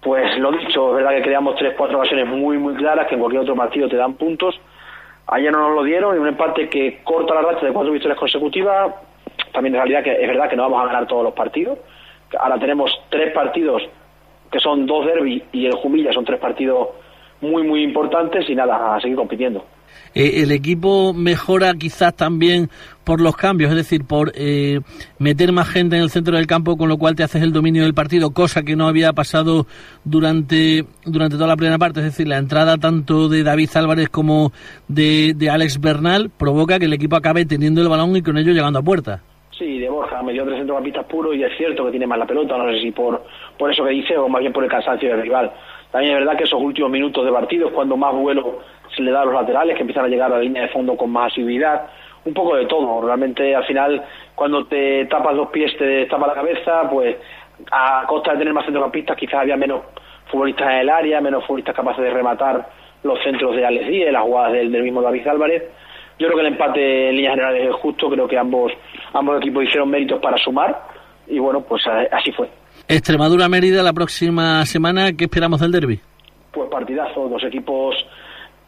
Pues 0.00 0.38
lo 0.38 0.52
dicho, 0.52 0.90
es 0.90 0.96
verdad 0.96 1.16
que 1.16 1.22
creamos 1.22 1.56
tres, 1.56 1.74
cuatro 1.76 1.98
ocasiones 1.98 2.26
muy, 2.28 2.58
muy 2.58 2.74
claras 2.74 3.06
que 3.06 3.14
en 3.14 3.20
cualquier 3.20 3.42
otro 3.42 3.56
partido 3.56 3.88
te 3.88 3.96
dan 3.96 4.14
puntos. 4.14 4.58
Ayer 5.28 5.50
no 5.50 5.58
nos 5.58 5.74
lo 5.74 5.82
dieron 5.82 6.14
y 6.14 6.18
un 6.18 6.28
empate 6.28 6.68
que 6.68 7.00
corta 7.02 7.34
la 7.34 7.42
racha 7.42 7.66
de 7.66 7.72
cuatro 7.72 7.92
victorias 7.92 8.18
consecutivas. 8.18 8.94
También 9.52 9.74
en 9.74 9.80
realidad 9.80 10.04
que 10.04 10.12
es 10.12 10.28
verdad 10.28 10.48
que 10.48 10.56
no 10.56 10.62
vamos 10.62 10.82
a 10.82 10.86
ganar 10.86 11.06
todos 11.06 11.24
los 11.24 11.34
partidos. 11.34 11.78
Ahora 12.38 12.58
tenemos 12.58 12.90
tres 13.08 13.32
partidos 13.32 13.82
que 14.50 14.60
son 14.60 14.86
dos 14.86 15.06
derbis 15.06 15.42
y 15.52 15.66
el 15.66 15.74
Jumilla 15.74 16.12
son 16.12 16.24
tres 16.24 16.38
partidos 16.38 16.88
muy, 17.40 17.62
muy 17.64 17.82
importantes 17.82 18.48
y 18.48 18.54
nada, 18.54 18.94
a 18.94 19.00
seguir 19.00 19.16
compitiendo. 19.16 19.64
Eh, 20.14 20.42
el 20.42 20.50
equipo 20.50 21.12
mejora 21.12 21.74
quizás 21.74 22.14
también 22.14 22.70
por 23.04 23.20
los 23.20 23.36
cambios, 23.36 23.70
es 23.70 23.76
decir, 23.76 24.04
por 24.04 24.32
eh, 24.34 24.80
meter 25.18 25.52
más 25.52 25.68
gente 25.68 25.96
en 25.96 26.02
el 26.02 26.10
centro 26.10 26.36
del 26.36 26.46
campo, 26.46 26.76
con 26.76 26.88
lo 26.88 26.98
cual 26.98 27.14
te 27.14 27.22
haces 27.22 27.42
el 27.42 27.52
dominio 27.52 27.84
del 27.84 27.94
partido, 27.94 28.30
cosa 28.32 28.62
que 28.62 28.74
no 28.74 28.88
había 28.88 29.12
pasado 29.12 29.66
durante, 30.04 30.84
durante 31.04 31.36
toda 31.36 31.46
la 31.46 31.56
primera 31.56 31.78
parte, 31.78 32.00
es 32.00 32.06
decir, 32.06 32.26
la 32.26 32.38
entrada 32.38 32.78
tanto 32.78 33.28
de 33.28 33.44
David 33.44 33.70
Álvarez 33.74 34.08
como 34.08 34.52
de, 34.88 35.34
de 35.36 35.50
Alex 35.50 35.80
Bernal 35.80 36.30
provoca 36.30 36.78
que 36.78 36.86
el 36.86 36.92
equipo 36.92 37.14
acabe 37.14 37.46
teniendo 37.46 37.80
el 37.80 37.88
balón 37.88 38.16
y 38.16 38.22
con 38.22 38.38
ello 38.38 38.52
llegando 38.52 38.80
a 38.80 38.82
puerta. 38.82 39.22
Sí, 39.58 39.78
de 39.78 39.88
Borja, 39.88 40.22
me 40.22 40.32
dio 40.32 40.44
tres 40.44 40.58
centrocampistas 40.58 41.06
puros 41.06 41.34
y 41.34 41.42
es 41.42 41.56
cierto 41.56 41.84
que 41.84 41.90
tiene 41.90 42.06
más 42.06 42.18
la 42.18 42.26
pelota, 42.26 42.58
no 42.58 42.70
sé 42.72 42.80
si 42.80 42.90
por, 42.90 43.24
por 43.58 43.72
eso 43.72 43.84
que 43.84 43.90
dice 43.90 44.16
o 44.16 44.28
más 44.28 44.40
bien 44.40 44.52
por 44.52 44.64
el 44.64 44.70
cansancio 44.70 45.08
del 45.08 45.22
rival. 45.22 45.50
También 45.90 46.14
es 46.14 46.20
verdad 46.20 46.36
que 46.36 46.44
esos 46.44 46.60
últimos 46.60 46.90
minutos 46.90 47.24
de 47.24 47.32
partido 47.32 47.68
es 47.68 47.72
cuando 47.72 47.96
más 47.96 48.12
vuelo 48.14 48.58
se 48.96 49.02
le 49.02 49.12
da 49.12 49.22
a 49.22 49.24
los 49.24 49.34
laterales, 49.34 49.76
que 49.76 49.82
empiezan 49.82 50.06
a 50.06 50.08
llegar 50.08 50.32
a 50.32 50.36
la 50.36 50.42
línea 50.42 50.62
de 50.62 50.68
fondo 50.68 50.96
con 50.96 51.10
más 51.10 51.32
asiduidad, 51.32 51.86
un 52.24 52.34
poco 52.34 52.56
de 52.56 52.66
todo. 52.66 53.02
Realmente 53.02 53.54
al 53.54 53.64
final, 53.64 54.02
cuando 54.34 54.64
te 54.66 55.04
tapas 55.06 55.34
los 55.34 55.48
pies, 55.50 55.76
te 55.78 56.06
tapa 56.06 56.26
la 56.26 56.34
cabeza, 56.34 56.88
pues 56.90 57.16
a 57.70 58.04
costa 58.06 58.32
de 58.32 58.38
tener 58.38 58.54
más 58.54 58.64
centrocampistas, 58.64 59.16
quizás 59.16 59.40
había 59.40 59.56
menos 59.56 59.82
futbolistas 60.30 60.68
en 60.68 60.78
el 60.78 60.90
área, 60.90 61.20
menos 61.20 61.44
futbolistas 61.44 61.74
capaces 61.74 62.02
de 62.02 62.10
rematar 62.10 62.68
los 63.02 63.22
centros 63.22 63.54
de 63.54 63.64
Alex 63.64 63.86
Díez, 63.86 64.12
las 64.12 64.22
jugadas 64.22 64.52
del, 64.52 64.70
mismo 64.82 65.02
David 65.02 65.26
Álvarez. 65.28 65.62
Yo 66.18 66.26
creo 66.26 66.38
que 66.38 66.46
el 66.46 66.52
empate 66.52 67.08
en 67.10 67.16
líneas 67.16 67.34
generales 67.34 67.68
es 67.68 67.74
justo, 67.76 68.08
creo 68.10 68.26
que 68.26 68.38
ambos, 68.38 68.72
ambos 69.12 69.38
equipos 69.38 69.64
hicieron 69.64 69.90
méritos 69.90 70.20
para 70.20 70.36
sumar 70.38 70.82
y 71.28 71.38
bueno, 71.38 71.60
pues 71.60 71.82
así 72.10 72.32
fue. 72.32 72.48
Extremadura-Mérida 72.88 73.82
la 73.82 73.92
próxima 73.92 74.64
semana, 74.64 75.12
¿qué 75.12 75.24
esperamos 75.24 75.60
del 75.60 75.72
derby? 75.72 76.00
Pues 76.52 76.70
partidazo, 76.70 77.28
dos 77.28 77.42
equipos 77.44 77.94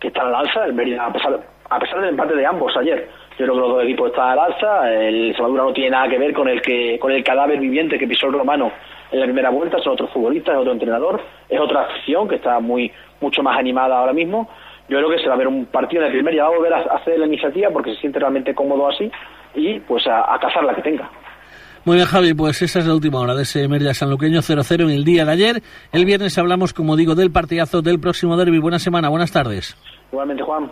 que 0.00 0.08
están 0.08 0.26
al 0.26 0.34
alza, 0.34 0.64
el 0.64 0.74
Mérida, 0.74 1.04
a 1.04 1.12
pesar, 1.12 1.40
a 1.68 1.78
pesar 1.78 2.00
del 2.00 2.10
empate 2.10 2.34
de 2.34 2.46
ambos 2.46 2.76
ayer. 2.76 3.08
Yo 3.38 3.44
creo 3.44 3.54
que 3.54 3.60
los 3.60 3.70
dos 3.70 3.84
equipos 3.84 4.10
están 4.10 4.30
al 4.30 4.38
alza, 4.38 4.92
el 4.92 5.28
Extremadura 5.28 5.64
no 5.64 5.72
tiene 5.72 5.90
nada 5.90 6.08
que 6.08 6.18
ver 6.18 6.32
con 6.32 6.48
el 6.48 6.60
que 6.60 6.98
con 6.98 7.12
el 7.12 7.22
cadáver 7.22 7.58
viviente 7.58 7.98
que 7.98 8.06
pisó 8.06 8.26
el 8.26 8.32
romano 8.32 8.72
en 9.10 9.20
la 9.20 9.24
primera 9.24 9.50
vuelta, 9.50 9.78
son 9.78 9.94
otros 9.94 10.10
futbolistas, 10.10 10.54
es 10.54 10.60
otro 10.60 10.72
entrenador, 10.72 11.20
es 11.48 11.60
otra 11.60 11.82
acción 11.82 12.28
que 12.28 12.36
está 12.36 12.60
muy 12.60 12.92
mucho 13.20 13.42
más 13.42 13.58
animada 13.58 13.98
ahora 13.98 14.12
mismo. 14.12 14.48
Yo 14.88 14.98
creo 14.98 15.10
que 15.10 15.18
se 15.18 15.28
va 15.28 15.34
a 15.34 15.38
ver 15.38 15.48
un 15.48 15.66
partido 15.66 16.02
en 16.02 16.06
el 16.06 16.12
primer 16.12 16.34
y 16.34 16.38
va 16.38 16.46
a 16.46 16.50
volver 16.50 16.72
a 16.72 16.78
hacer 16.78 17.18
la 17.18 17.26
iniciativa 17.26 17.70
porque 17.70 17.94
se 17.94 18.00
siente 18.00 18.18
realmente 18.18 18.54
cómodo 18.54 18.88
así 18.88 19.10
y 19.54 19.80
pues 19.80 20.06
a, 20.06 20.32
a 20.32 20.38
cazar 20.38 20.64
la 20.64 20.74
que 20.74 20.82
tenga. 20.82 21.10
Muy 21.88 21.96
bien, 21.96 22.06
Javi, 22.06 22.34
pues 22.34 22.60
esa 22.60 22.80
es 22.80 22.86
la 22.86 22.92
última 22.92 23.18
hora 23.18 23.34
de 23.34 23.44
ese 23.44 23.66
Merida 23.66 23.94
Sanluqueño 23.94 24.42
0-0 24.42 24.82
en 24.82 24.90
el 24.90 25.04
día 25.04 25.24
de 25.24 25.32
ayer. 25.32 25.62
El 25.90 26.04
viernes 26.04 26.36
hablamos, 26.36 26.74
como 26.74 26.96
digo, 26.96 27.14
del 27.14 27.30
partidazo 27.30 27.80
del 27.80 27.98
próximo 27.98 28.36
derby. 28.36 28.58
Buena 28.58 28.78
semana, 28.78 29.08
buenas 29.08 29.32
tardes. 29.32 29.74
Igualmente, 30.12 30.42
Juan. 30.42 30.70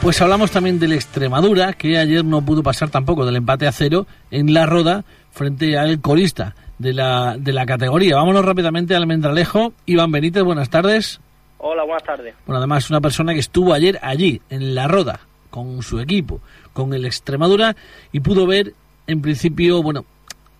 Pues 0.00 0.22
hablamos 0.22 0.50
también 0.50 0.78
del 0.78 0.94
Extremadura, 0.94 1.74
que 1.74 1.98
ayer 1.98 2.24
no 2.24 2.40
pudo 2.40 2.62
pasar 2.62 2.88
tampoco 2.88 3.26
del 3.26 3.36
empate 3.36 3.66
a 3.66 3.72
cero 3.72 4.06
en 4.30 4.54
la 4.54 4.64
roda 4.64 5.04
frente 5.30 5.76
al 5.76 6.00
corista 6.00 6.54
de 6.82 6.92
la, 6.92 7.36
de 7.38 7.52
la 7.52 7.64
categoría. 7.64 8.16
Vámonos 8.16 8.44
rápidamente 8.44 8.96
al 8.96 9.06
Mendralejo. 9.06 9.72
Iván 9.86 10.10
Benítez, 10.10 10.42
buenas 10.42 10.68
tardes. 10.68 11.20
Hola, 11.58 11.84
buenas 11.84 12.02
tardes. 12.02 12.34
Bueno, 12.44 12.58
además, 12.58 12.90
una 12.90 13.00
persona 13.00 13.32
que 13.32 13.38
estuvo 13.38 13.72
ayer 13.72 13.98
allí, 14.02 14.40
en 14.50 14.74
la 14.74 14.88
roda, 14.88 15.20
con 15.48 15.80
su 15.82 16.00
equipo, 16.00 16.40
con 16.72 16.92
el 16.92 17.04
Extremadura, 17.06 17.76
y 18.10 18.18
pudo 18.18 18.46
ver, 18.48 18.72
en 19.06 19.22
principio, 19.22 19.80
bueno, 19.80 20.04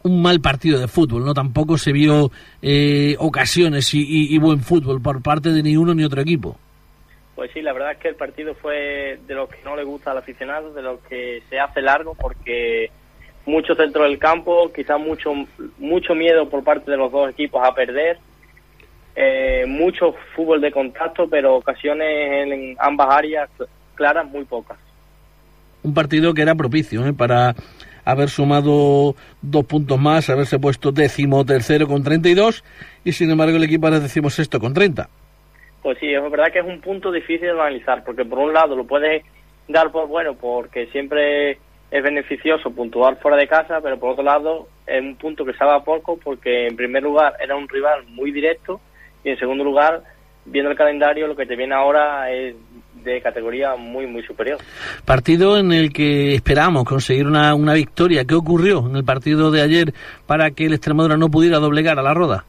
un 0.05 0.23
mal 0.23 0.41
partido 0.41 0.79
de 0.79 0.87
fútbol, 0.87 1.25
¿no? 1.25 1.35
Tampoco 1.35 1.77
se 1.77 1.93
vio 1.93 2.31
eh, 2.63 3.17
ocasiones 3.19 3.93
y, 3.95 4.01
y, 4.01 4.35
y 4.35 4.39
buen 4.39 4.61
fútbol 4.61 5.03
por 5.03 5.23
parte 5.23 5.51
de 5.51 5.63
ni 5.63 5.77
uno 5.77 5.93
ni 5.93 6.05
otro 6.05 6.23
equipo. 6.23 6.57
Pues 7.35 7.51
sí, 7.53 7.63
la 7.63 7.73
verdad 7.73 7.93
es 7.93 7.99
que 7.99 8.09
el 8.09 8.15
partido 8.15 8.55
fue 8.55 9.19
de 9.27 9.35
los 9.35 9.49
que 9.49 9.59
no 9.65 9.75
le 9.75 9.83
gusta 9.83 10.13
al 10.13 10.19
aficionado, 10.19 10.73
de 10.73 10.83
los 10.83 11.01
que 11.01 11.43
se 11.51 11.59
hace 11.59 11.81
largo 11.83 12.15
porque 12.15 12.91
mucho 13.45 13.75
centro 13.75 14.05
del 14.05 14.19
campo, 14.19 14.71
quizás 14.75 15.01
mucho 15.01 15.33
mucho 15.79 16.15
miedo 16.15 16.49
por 16.49 16.63
parte 16.63 16.91
de 16.91 16.97
los 16.97 17.11
dos 17.11 17.31
equipos 17.31 17.63
a 17.67 17.75
perder, 17.75 18.19
eh, 19.15 19.65
mucho 19.67 20.15
fútbol 20.35 20.61
de 20.61 20.71
contacto, 20.71 21.29
pero 21.29 21.57
ocasiones 21.57 22.09
en 22.09 22.77
ambas 22.79 23.09
áreas 23.11 23.51
claras 23.95 24.27
muy 24.31 24.45
pocas. 24.45 24.79
Un 25.83 25.95
partido 25.95 26.33
que 26.33 26.43
era 26.43 26.55
propicio 26.55 27.07
¿eh? 27.07 27.13
para 27.13 27.55
haber 28.05 28.31
sumado 28.31 29.15
dos 29.41 29.65
puntos 29.65 30.01
más, 30.01 30.31
haberse 30.31 30.59
puesto 30.59 30.93
décimo 30.93 31.45
tercero 31.45 31.87
con 31.87 32.03
32 32.03 32.65
y 33.05 33.13
sin 33.13 33.31
embargo 33.31 33.57
el 33.57 33.65
equipo 33.65 33.87
ahora 33.87 34.01
decimos 34.01 34.39
esto 34.39 34.61
con 34.61 34.75
30. 34.75 35.09
Pues 35.83 35.99
sí, 35.99 36.13
es 36.13 36.23
verdad 36.31 36.53
que 36.53 36.61
es 36.61 36.65
un 36.65 36.81
punto 36.81 37.11
difícil 37.11 37.49
de 37.49 37.51
analizar, 37.51 38.05
porque 38.05 38.25
por 38.25 38.39
un 38.39 38.53
lado 38.53 38.77
lo 38.77 38.85
puedes 38.85 39.25
dar 39.69 39.91
por 39.91 40.07
bueno, 40.07 40.35
porque 40.35 40.87
siempre 40.87 41.59
es 41.93 42.03
beneficioso 42.03 42.71
puntuar 42.71 43.21
fuera 43.21 43.37
de 43.37 43.47
casa, 43.47 43.81
pero 43.83 43.99
por 43.99 44.13
otro 44.13 44.25
lado 44.25 44.67
es 44.87 45.01
un 45.01 45.15
punto 45.17 45.45
que 45.45 45.53
sabe 45.53 45.73
a 45.77 45.85
poco, 45.85 46.17
porque 46.17 46.67
en 46.67 46.75
primer 46.75 47.03
lugar 47.03 47.35
era 47.39 47.55
un 47.55 47.69
rival 47.69 48.07
muy 48.09 48.33
directo 48.33 48.81
y 49.23 49.29
en 49.29 49.39
segundo 49.39 49.63
lugar, 49.63 50.03
viendo 50.47 50.71
el 50.71 50.77
calendario, 50.77 51.27
lo 51.27 51.37
que 51.37 51.45
te 51.45 51.55
viene 51.55 51.75
ahora 51.75 52.33
es 52.33 52.57
de 52.95 53.21
categoría 53.21 53.77
muy, 53.77 54.07
muy 54.07 54.23
superior. 54.23 54.59
Partido 55.05 55.59
en 55.59 55.71
el 55.71 55.93
que 55.93 56.35
esperamos 56.35 56.85
conseguir 56.85 57.27
una, 57.27 57.55
una 57.55 57.75
victoria. 57.75 58.25
¿Qué 58.25 58.35
ocurrió 58.35 58.87
en 58.89 58.97
el 58.97 59.05
partido 59.05 59.51
de 59.51 59.61
ayer 59.61 59.93
para 60.27 60.53
que 60.53 60.65
el 60.65 60.73
Extremadura 60.73 61.19
no 61.19 61.29
pudiera 61.29 61.59
doblegar 61.59 61.99
a 61.99 62.03
la 62.03 62.15
roda? 62.15 62.47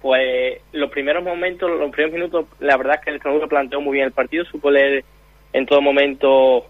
Pues 0.00 0.60
los 0.72 0.90
primeros 0.90 1.24
momentos, 1.24 1.68
los 1.68 1.90
primeros 1.90 2.14
minutos, 2.14 2.46
la 2.60 2.76
verdad 2.76 2.94
es 2.96 3.00
que 3.00 3.10
el 3.10 3.16
Extremadura 3.16 3.48
planteó 3.48 3.80
muy 3.80 3.94
bien 3.94 4.06
el 4.06 4.12
partido, 4.12 4.44
supo 4.44 4.70
leer 4.70 5.04
en 5.52 5.66
todo 5.66 5.80
momento 5.82 6.66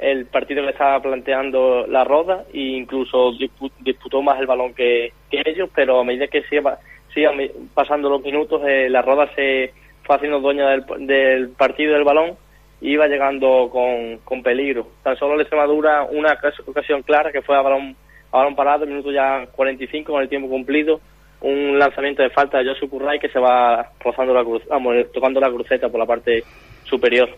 el 0.00 0.26
partido 0.26 0.62
que 0.62 0.70
estaba 0.70 1.00
planteando 1.00 1.86
la 1.86 2.04
Roda 2.04 2.44
e 2.52 2.60
incluso 2.60 3.32
disputó 3.80 4.22
más 4.22 4.40
el 4.40 4.46
balón 4.46 4.72
que, 4.74 5.12
ellos, 5.30 5.68
pero 5.74 6.00
a 6.00 6.04
medida 6.04 6.26
que 6.26 6.42
sigan 6.44 6.76
siga 7.14 7.32
pasando 7.74 8.08
los 8.08 8.22
minutos, 8.22 8.62
eh, 8.66 8.88
la 8.88 9.02
Roda 9.02 9.28
se 9.34 9.72
fue 10.04 10.16
haciendo 10.16 10.40
dueña 10.40 10.68
del, 10.70 10.84
del 11.06 11.50
partido 11.50 11.94
del 11.94 12.04
balón 12.04 12.36
y 12.80 12.92
iba 12.92 13.06
llegando 13.08 13.68
con, 13.70 14.18
con 14.24 14.42
peligro. 14.42 14.86
Tan 15.02 15.16
solo 15.16 15.34
el 15.34 15.42
Extremadura 15.42 16.04
una 16.04 16.38
ocasión 16.66 17.02
clara 17.02 17.30
que 17.30 17.42
fue 17.42 17.56
a 17.56 17.62
balón, 17.62 17.94
a 18.32 18.38
balón 18.38 18.56
parado, 18.56 18.86
minuto 18.86 19.12
ya 19.12 19.46
45 19.52 20.12
con 20.12 20.22
el 20.22 20.28
tiempo 20.28 20.48
cumplido, 20.48 21.00
un 21.42 21.78
lanzamiento 21.78 22.22
de 22.22 22.30
falta 22.30 22.58
de 22.58 22.66
Josu 22.66 22.88
Curray 22.88 23.18
que 23.18 23.28
se 23.28 23.38
va 23.38 23.90
rozando 24.00 24.32
la 24.32 24.44
cruz, 24.44 24.62
vamos, 24.68 24.94
tocando 25.12 25.40
la 25.40 25.50
cruceta 25.50 25.88
por 25.88 26.00
la 26.00 26.06
parte 26.06 26.42
superior. 26.90 27.30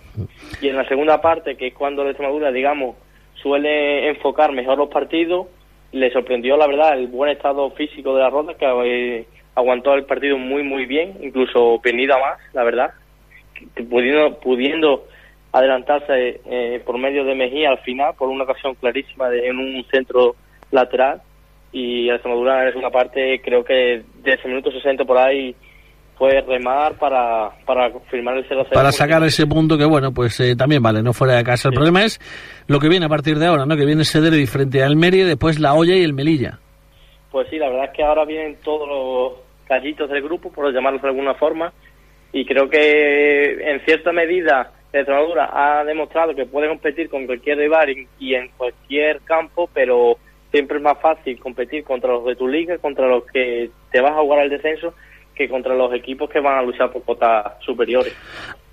Y 0.60 0.68
en 0.68 0.76
la 0.76 0.88
segunda 0.88 1.20
parte, 1.20 1.56
que 1.56 1.68
es 1.68 1.74
cuando 1.74 2.02
la 2.02 2.10
Extremadura, 2.10 2.50
digamos, 2.50 2.96
suele 3.34 4.08
enfocar 4.08 4.52
mejor 4.52 4.78
los 4.78 4.88
partidos, 4.88 5.46
le 5.92 6.10
sorprendió, 6.10 6.56
la 6.56 6.66
verdad, 6.66 6.98
el 6.98 7.06
buen 7.06 7.30
estado 7.30 7.70
físico 7.72 8.14
de 8.14 8.22
la 8.22 8.30
ronda, 8.30 8.54
que 8.54 8.66
eh, 8.66 9.26
aguantó 9.54 9.94
el 9.94 10.04
partido 10.04 10.38
muy, 10.38 10.62
muy 10.62 10.86
bien, 10.86 11.18
incluso 11.20 11.78
penida 11.82 12.18
más, 12.18 12.38
la 12.54 12.64
verdad, 12.64 12.90
pudiendo, 13.90 14.40
pudiendo 14.40 15.06
adelantarse 15.52 16.40
eh, 16.46 16.82
por 16.84 16.98
medio 16.98 17.24
de 17.24 17.34
Mejía 17.34 17.70
al 17.70 17.78
final, 17.78 18.14
por 18.16 18.28
una 18.28 18.44
ocasión 18.44 18.74
clarísima 18.74 19.28
de, 19.28 19.46
en 19.48 19.58
un 19.58 19.84
centro 19.90 20.34
lateral 20.70 21.20
y 21.72 22.08
el 22.08 22.14
Extremadura 22.14 22.68
en 22.68 22.78
una 22.78 22.90
parte 22.90 23.40
creo 23.42 23.64
que 23.64 24.02
de 24.22 24.32
ese 24.32 24.48
minuto 24.48 24.70
60 24.70 25.04
por 25.04 25.18
ahí 25.18 25.54
fue 26.16 26.40
remar 26.40 26.94
para, 26.98 27.50
para 27.64 27.90
firmar 28.10 28.36
el 28.36 28.48
0-0. 28.48 28.72
Para 28.72 28.92
sacar 28.92 29.22
ese 29.24 29.46
punto 29.46 29.76
que, 29.76 29.84
bueno, 29.84 30.12
pues 30.12 30.38
eh, 30.40 30.54
también 30.56 30.82
vale, 30.82 31.02
no 31.02 31.12
fuera 31.12 31.36
de 31.36 31.44
casa. 31.44 31.68
El 31.68 31.72
sí. 31.72 31.76
problema 31.76 32.04
es 32.04 32.20
lo 32.68 32.78
que 32.78 32.88
viene 32.88 33.06
a 33.06 33.08
partir 33.08 33.38
de 33.38 33.46
ahora, 33.46 33.66
¿no? 33.66 33.76
Que 33.76 33.84
viene 33.84 34.02
ese 34.02 34.20
derby 34.20 34.46
frente 34.46 34.82
al 34.82 34.92
Almería 34.92 35.24
y 35.24 35.28
después 35.28 35.58
la 35.58 35.74
olla 35.74 35.94
y 35.94 36.02
el 36.02 36.12
Melilla. 36.12 36.58
Pues 37.30 37.48
sí, 37.48 37.58
la 37.58 37.68
verdad 37.68 37.86
es 37.86 37.96
que 37.96 38.04
ahora 38.04 38.24
vienen 38.24 38.56
todos 38.62 38.88
los 38.88 39.40
callitos 39.66 40.10
del 40.10 40.22
grupo, 40.22 40.52
por 40.52 40.72
llamarlos 40.72 41.02
de 41.02 41.08
alguna 41.08 41.34
forma, 41.34 41.72
y 42.32 42.44
creo 42.44 42.68
que 42.68 43.70
en 43.70 43.80
cierta 43.84 44.12
medida 44.12 44.70
Extremadura 44.92 45.48
ha 45.52 45.84
demostrado 45.84 46.34
que 46.34 46.44
puede 46.44 46.68
competir 46.68 47.08
con 47.08 47.26
cualquier 47.26 47.58
rival 47.58 47.94
y 48.18 48.34
en 48.34 48.48
cualquier 48.56 49.22
campo, 49.22 49.68
pero 49.72 50.18
siempre 50.50 50.76
es 50.76 50.82
más 50.82 51.00
fácil 51.00 51.40
competir 51.40 51.82
contra 51.82 52.12
los 52.12 52.26
de 52.26 52.36
tu 52.36 52.46
liga, 52.46 52.76
contra 52.78 53.08
los 53.08 53.24
que 53.24 53.70
te 53.90 54.00
vas 54.00 54.12
a 54.12 54.20
jugar 54.20 54.40
al 54.40 54.50
descenso, 54.50 54.94
que 55.34 55.48
contra 55.48 55.74
los 55.74 55.92
equipos 55.94 56.28
que 56.30 56.40
van 56.40 56.58
a 56.58 56.62
luchar 56.62 56.90
por 56.90 57.02
cotas 57.02 57.54
superiores. 57.60 58.14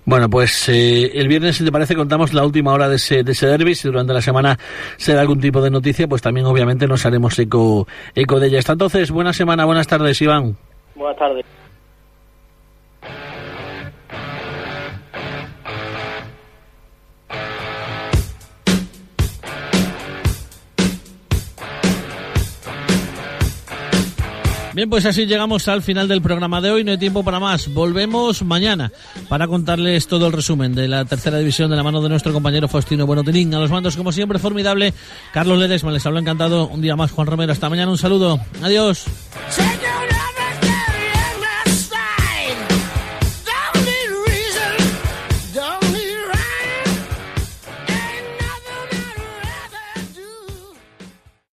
Bueno, 0.04 0.28
pues 0.28 0.68
eh, 0.68 1.10
el 1.14 1.28
viernes, 1.28 1.56
si 1.56 1.64
te 1.64 1.70
parece, 1.70 1.94
contamos 1.94 2.32
la 2.32 2.44
última 2.44 2.72
hora 2.72 2.88
de 2.88 2.96
ese, 2.96 3.22
de 3.22 3.32
ese 3.32 3.46
derby. 3.46 3.74
Si 3.74 3.86
durante 3.86 4.12
la 4.12 4.22
semana 4.22 4.58
se 4.96 5.14
da 5.14 5.20
algún 5.20 5.40
tipo 5.40 5.60
de 5.60 5.70
noticia, 5.70 6.08
pues 6.08 6.22
también 6.22 6.46
obviamente 6.46 6.86
nos 6.86 7.04
haremos 7.06 7.38
eco, 7.38 7.86
eco 8.14 8.40
de 8.40 8.48
ella. 8.48 8.58
Hasta 8.58 8.72
entonces, 8.72 9.10
buena 9.10 9.32
semana, 9.32 9.64
buenas 9.66 9.86
tardes, 9.86 10.20
Iván. 10.20 10.56
Buenas 10.94 11.16
tardes. 11.18 11.59
Bien, 24.80 24.88
pues 24.88 25.04
así 25.04 25.26
llegamos 25.26 25.68
al 25.68 25.82
final 25.82 26.08
del 26.08 26.22
programa 26.22 26.62
de 26.62 26.70
hoy. 26.70 26.84
No 26.84 26.92
hay 26.92 26.96
tiempo 26.96 27.22
para 27.22 27.38
más. 27.38 27.68
Volvemos 27.74 28.42
mañana 28.42 28.90
para 29.28 29.46
contarles 29.46 30.06
todo 30.06 30.28
el 30.28 30.32
resumen 30.32 30.74
de 30.74 30.88
la 30.88 31.04
tercera 31.04 31.36
división 31.36 31.68
de 31.68 31.76
la 31.76 31.82
mano 31.82 32.00
de 32.00 32.08
nuestro 32.08 32.32
compañero 32.32 32.66
Faustino 32.66 33.04
Buenotinín. 33.04 33.54
A 33.54 33.58
los 33.58 33.70
mandos, 33.70 33.94
como 33.94 34.10
siempre, 34.10 34.38
formidable. 34.38 34.94
Carlos 35.34 35.58
Ledesma, 35.58 35.90
les 35.90 36.06
hablo 36.06 36.18
encantado. 36.18 36.66
Un 36.68 36.80
día 36.80 36.96
más, 36.96 37.10
Juan 37.10 37.26
Romero. 37.26 37.52
Hasta 37.52 37.68
mañana. 37.68 37.90
Un 37.90 37.98
saludo. 37.98 38.40
Adiós. 38.62 39.04